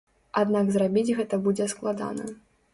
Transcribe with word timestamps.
Аднак 0.41 0.71
зрабіць 0.77 1.15
гэта 1.21 1.41
будзе 1.45 1.71
складана. 1.77 2.35